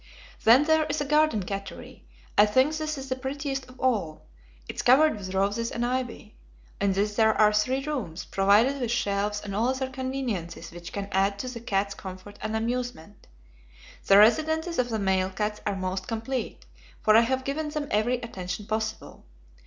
"Then 0.45 0.63
there 0.63 0.85
is 0.85 0.99
a 0.99 1.05
garden 1.05 1.43
cattery. 1.43 2.03
I 2.35 2.47
think 2.47 2.75
this 2.75 2.97
is 2.97 3.07
the 3.07 3.15
prettiest 3.15 3.69
of 3.69 3.79
all. 3.79 4.25
It 4.67 4.77
is 4.77 4.81
covered 4.81 5.15
with 5.15 5.35
roses 5.35 5.69
and 5.69 5.85
ivy. 5.85 6.33
In 6.79 6.93
this 6.93 7.15
there 7.15 7.35
are 7.35 7.53
three 7.53 7.83
rooms, 7.85 8.25
provided 8.25 8.81
with 8.81 8.89
shelves 8.89 9.41
and 9.43 9.53
all 9.55 9.67
other 9.69 9.91
conveniences 9.91 10.71
which 10.71 10.91
can 10.91 11.07
add 11.11 11.37
to 11.37 11.49
the 11.49 11.59
cats' 11.59 11.93
comfort 11.93 12.39
and 12.41 12.55
amusement. 12.55 13.27
The 14.07 14.17
residences 14.17 14.79
of 14.79 14.89
the 14.89 14.97
male 14.97 15.29
cats 15.29 15.61
are 15.67 15.75
most 15.75 16.07
complete, 16.07 16.65
for 17.03 17.15
I 17.15 17.21
have 17.21 17.43
given 17.43 17.69
them 17.69 17.87
every 17.91 18.15
attention 18.21 18.65
possible. 18.65 19.27